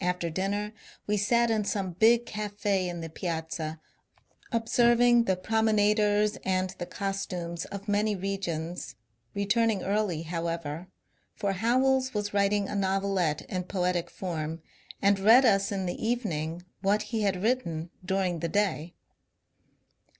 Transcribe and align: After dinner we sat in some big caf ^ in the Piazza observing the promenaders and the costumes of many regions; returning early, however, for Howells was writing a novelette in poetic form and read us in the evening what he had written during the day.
After 0.00 0.30
dinner 0.30 0.72
we 1.06 1.16
sat 1.16 1.48
in 1.48 1.64
some 1.64 1.92
big 1.92 2.26
caf 2.26 2.56
^ 2.56 2.64
in 2.66 3.02
the 3.02 3.08
Piazza 3.08 3.78
observing 4.50 5.26
the 5.26 5.36
promenaders 5.36 6.34
and 6.44 6.70
the 6.78 6.86
costumes 6.86 7.66
of 7.66 7.86
many 7.86 8.16
regions; 8.16 8.96
returning 9.32 9.84
early, 9.84 10.22
however, 10.22 10.88
for 11.36 11.52
Howells 11.52 12.12
was 12.12 12.34
writing 12.34 12.68
a 12.68 12.74
novelette 12.74 13.42
in 13.42 13.62
poetic 13.62 14.10
form 14.10 14.60
and 15.00 15.20
read 15.20 15.44
us 15.44 15.70
in 15.70 15.86
the 15.86 16.04
evening 16.04 16.64
what 16.80 17.02
he 17.14 17.22
had 17.22 17.40
written 17.40 17.90
during 18.04 18.40
the 18.40 18.48
day. 18.48 18.96